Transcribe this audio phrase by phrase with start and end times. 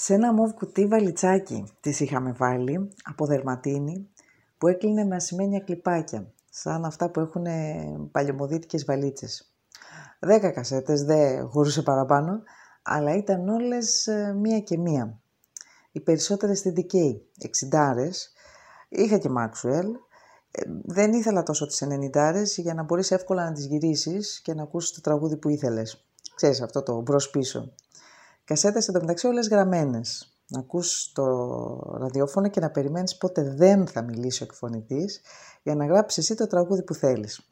[0.00, 4.08] Σε ένα μοβ κουτί βαλιτσάκι τις είχαμε βάλει από δερματίνη
[4.58, 7.46] που έκλεινε με ασημένια κλιπάκια, σαν αυτά που έχουν
[8.10, 9.54] παλιωμοδίτικες βαλίτσες.
[10.18, 12.42] Δέκα κασέτες, δεν χωρούσε παραπάνω,
[12.82, 15.20] αλλά ήταν όλες ε, μία και μία.
[15.92, 16.94] Οι περισσότερες στην DK,
[17.72, 18.10] 60
[18.88, 19.88] είχα και Maxwell,
[20.50, 24.62] ε, δεν ήθελα τόσο τις 90 για να μπορείς εύκολα να τις γυρίσεις και να
[24.62, 26.08] ακούσεις το τραγούδι που ήθελες.
[26.34, 27.72] Ξέρεις αυτό το μπρος πίσω.
[28.48, 30.38] Κασέτες εντωμεταξύ όλες γραμμένες.
[30.48, 31.24] Να ακούς το
[31.98, 35.20] ραδιόφωνο και να περιμένεις πότε δεν θα μιλήσει ο εκφωνητής
[35.62, 37.50] για να γράψεις εσύ το τραγούδι που θέλεις.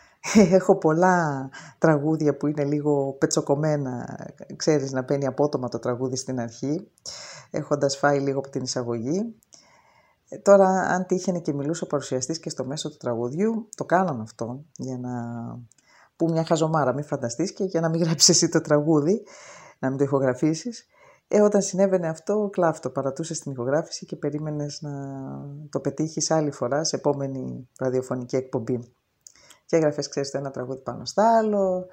[0.58, 4.18] Έχω πολλά τραγούδια που είναι λίγο πετσοκομμένα,
[4.56, 6.90] ξέρεις να παίρνει απότομα το τραγούδι στην αρχή,
[7.50, 9.34] έχοντας φάει λίγο από την εισαγωγή.
[10.28, 14.22] Ε, τώρα, αν τύχαινε και μιλούσε ο παρουσιαστής και στο μέσο του τραγουδιού, το κάναμε
[14.22, 15.10] αυτό για να
[16.16, 19.22] που μια χαζομάρα, μην φανταστείς και για να μην γράψεις εσύ το τραγούδι
[19.78, 20.86] να μην το ηχογραφήσεις.
[21.28, 24.92] Ε, όταν συνέβαινε αυτό, κλάφτο, παρατούσε την ηχογράφηση και περίμενες να
[25.70, 28.94] το πετύχεις άλλη φορά σε επόμενη ραδιοφωνική εκπομπή.
[29.66, 31.86] Και έγραφες, ξέρεις, το ένα τραγούδι πάνω στο άλλο,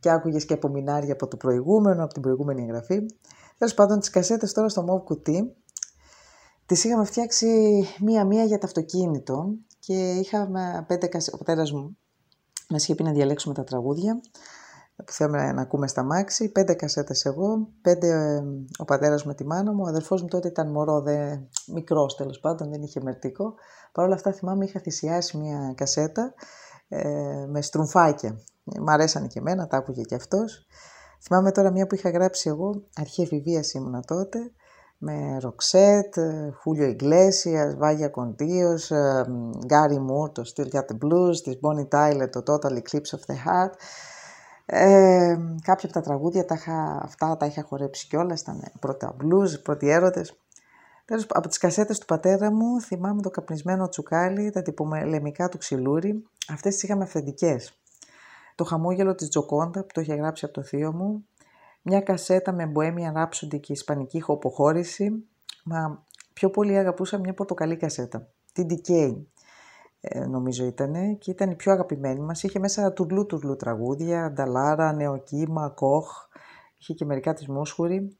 [0.00, 3.06] και άκουγες και απομεινάρια από το προηγούμενο, από την προηγούμενη εγγραφή.
[3.58, 5.56] Τέλος πάντων, τις κασέτες τώρα στο μοβ κουτί,
[6.66, 7.48] τις είχαμε φτιάξει
[8.00, 11.36] μία-μία για το αυτοκίνητο και είχαμε πέντε κασέτε.
[11.36, 11.96] Ο πατέρας μου
[12.68, 14.20] μας είχε πει να διαλέξουμε τα τραγούδια
[15.04, 18.42] που θέλουμε να ακούμε στα μάξι, πέντε κασέτες εγώ, πέντε ε,
[18.78, 21.36] ο πατέρας με τη μάνα μου, ο αδερφός μου τότε ήταν μωρό, δε,
[21.72, 23.54] μικρός τέλος πάντων, δεν είχε μερτικό.
[23.92, 26.34] Παρ' όλα αυτά θυμάμαι είχα θυσιάσει μια κασέτα
[26.88, 28.40] ε, με στρουμφάκια.
[28.80, 30.66] Μ' αρέσανε και εμένα, τα άκουγε και αυτός.
[31.22, 34.38] Θυμάμαι τώρα μια που είχα γράψει εγώ, αρχή εφηβείας ήμουνα τότε,
[34.98, 36.14] με Ροξέτ,
[36.60, 38.92] Χούλιο Ιγκλέσιας, Βάγια Κοντίος,
[39.66, 43.36] Γκάρι Μουρ, το Still Got the Blues, της Bonnie Tyler, το Total Eclipse of the
[43.46, 43.72] Heart.
[44.70, 49.62] Ε, κάποια από τα τραγούδια τα είχα, αυτά τα είχα χορέψει κιόλας, ήταν πρώτα blues,
[49.62, 50.38] πρώτοι έρωτες.
[51.04, 56.24] Τέλος, από τις κασέτες του πατέρα μου θυμάμαι το καπνισμένο τσουκάλι, τα τυπομελεμικά του ξυλούρι.
[56.48, 57.78] Αυτές τις είχαμε αυθεντικές.
[58.54, 61.26] Το χαμόγελο της Τζοκόντα που το είχε γράψει από το θείο μου.
[61.82, 65.24] Μια κασέτα με Bohemian Rhapsody και ισπανική χοποχώρηση.
[65.64, 68.28] Μα πιο πολύ αγαπούσα μια πορτοκαλί κασέτα.
[68.52, 69.12] Την Decay ε,
[70.28, 72.42] νομίζω ήταν και ήταν η πιο αγαπημένη μας.
[72.42, 76.28] Είχε μέσα τουρλού τουρλού τραγούδια, Νταλάρα, Νεοκύμα, Κοχ,
[76.78, 78.18] είχε και μερικά της Μόσχουρη.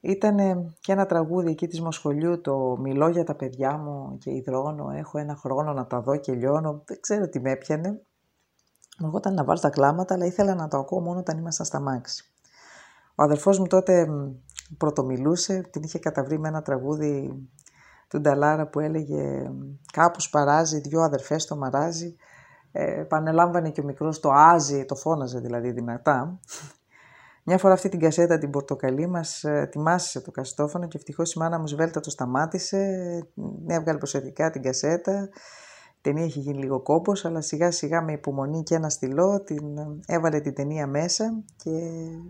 [0.00, 0.36] Ήταν
[0.80, 5.18] και ένα τραγούδι εκεί της Μοσχολιού, το «Μιλώ για τα παιδιά μου και υδρώνω, έχω
[5.18, 6.82] ένα χρόνο να τα δω και λιώνω».
[6.84, 8.00] Δεν ξέρω τι με έπιανε.
[9.04, 11.80] Εγώ ήταν να βάλω τα κλάματα, αλλά ήθελα να το ακούω μόνο όταν ήμασταν στα
[11.80, 12.32] μάξι.
[13.14, 14.08] Ο αδερφός μου τότε
[14.78, 17.32] πρωτομιλούσε, την είχε καταβρει με ένα τραγούδι
[18.12, 19.50] του Νταλάρα που έλεγε
[19.92, 22.16] κάπου παράζει, δυο αδερφές το μαράζει.
[22.72, 26.38] Ε, πανελάμβανε και ο μικρός το άζει, το φώναζε δηλαδή δυνατά.
[27.44, 31.38] Μια φορά αυτή την κασέτα την πορτοκαλί μας ε, τιμάσισε το καστόφωνο και ευτυχώς η
[31.38, 32.78] μάνα μου σβέλτα το σταμάτησε,
[33.64, 35.28] ναι, έβγαλε προσεκτικά την κασέτα,
[35.90, 39.64] η ταινία είχε γίνει λίγο κόμπος, αλλά σιγά σιγά με υπομονή και ένα στυλό την
[40.06, 41.70] έβαλε την ταινία μέσα και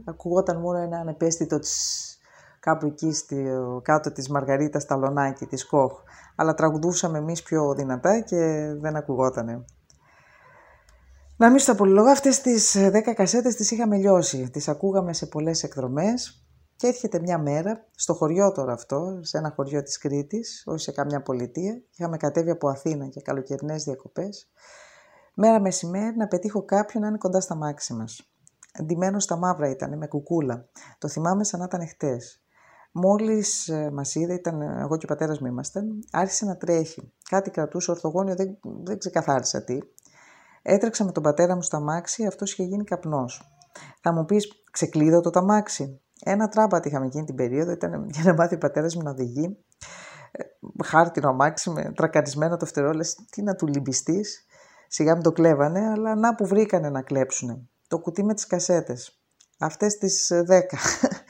[0.04, 2.16] ακουγόταν μόνο ένα ανεπαίσθητο της
[2.62, 3.46] κάπου εκεί στη,
[3.82, 6.02] κάτω της Μαργαρίτας Ταλονάκη, της Κοχ.
[6.36, 9.64] Αλλά τραγουδούσαμε εμείς πιο δυνατά και δεν ακουγότανε.
[11.36, 14.50] Να μην στο απολυλογώ, αυτές τις 10 κασέτες τις είχαμε λιώσει.
[14.50, 16.46] Τις ακούγαμε σε πολλές εκδρομές
[16.76, 20.92] και έρχεται μια μέρα, στο χωριό τώρα αυτό, σε ένα χωριό της Κρήτης, όχι σε
[20.92, 21.82] καμιά πολιτεία.
[21.96, 24.50] Είχαμε κατέβει από Αθήνα για καλοκαιρινές διακοπές.
[25.34, 28.32] Μέρα μεσημέρι να πετύχω κάποιον να είναι κοντά στα μάξι μας.
[28.82, 30.68] Ντυμένος στα μαύρα ήταν, με κουκούλα.
[30.98, 32.42] Το θυμάμαι σαν να ήταν χτες.
[32.92, 37.12] Μόλις ε, μας είδε, ήταν εγώ και ο πατέρας μου ήμασταν, άρχισε να τρέχει.
[37.30, 39.78] Κάτι κρατούσε ορθογόνιο, δεν, δεν ξεκαθάρισα τι.
[40.62, 43.56] Έτρεξα με τον πατέρα μου στα μάξι, αυτός είχε γίνει καπνός.
[44.00, 46.00] Θα μου πεις, ξεκλείδω το ταμάξι.
[46.24, 49.56] Ένα τράμπατ είχαμε εκείνη την περίοδο, ήταν για να μάθει ο πατέρας μου να οδηγεί.
[50.32, 50.42] Ε,
[50.84, 54.46] χάρτινο αμάξι με τρακαρισμένο το φτερό, λες, τι να του λυμπιστείς.
[54.88, 57.68] Σιγά μην το κλέβανε, αλλά να που βρήκανε να κλέψουνε.
[57.88, 59.22] Το κουτί με τις κασέτες.
[59.58, 60.60] Αυτές τις 10.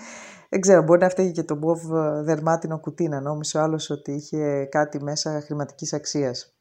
[0.53, 1.83] Δεν ξέρω, μπορεί να φταίει και το μποβ
[2.23, 6.57] δερμάτινο κουτί, να νόμισε ο άλλος ότι είχε κάτι μέσα χρηματικής αξίας.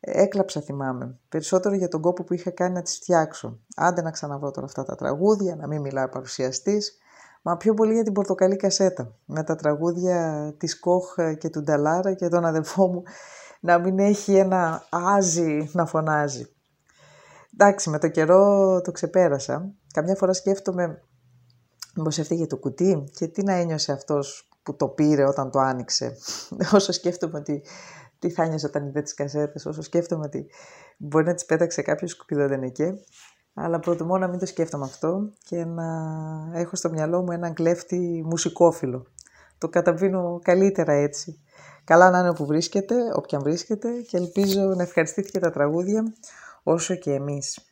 [0.00, 3.60] Έκλαψα θυμάμαι, περισσότερο για τον κόπο που είχα κάνει να τις φτιάξω.
[3.76, 6.98] Άντε να ξαναβρω τώρα αυτά τα τραγούδια, να μην μιλάει παρουσιαστής,
[7.42, 12.14] μα πιο πολύ για την πορτοκαλί κασέτα, με τα τραγούδια της Κοχ και του Νταλάρα
[12.14, 13.02] και τον αδελφό μου
[13.60, 16.46] να μην έχει ένα άζι να φωνάζει.
[17.52, 19.72] Εντάξει, με το καιρό το ξεπέρασα.
[19.92, 21.02] Καμιά φορά σκέφτομαι
[21.94, 26.16] Μήπως έφταιγε το κουτί; Και τι να ένιωσε αυτός που το πήρε όταν το άνοιξε;
[26.76, 27.62] Όσο σκέφτομαι ότι
[28.18, 30.46] τι θα ένιωσε όταν είδε τις κασέτες, όσο σκέφτομαι ότι
[30.96, 32.94] μπορεί να τις πέταξε κάποιος σκουπιδοδενεκέ.
[33.54, 35.84] Αλλά προτιμώ να μην το σκέφτομαι αυτό και να
[36.52, 39.06] έχω στο μυαλό μου έναν κλέφτη μουσικόφιλο.
[39.58, 41.40] το καταβίνω καλύτερα έτσι.
[41.84, 46.12] Καλά να είναι όπου βρίσκεται, όποια βρίσκεται και ελπίζω να ευχαριστήθηκε τα τραγούδια
[46.62, 47.71] όσο και εμείς.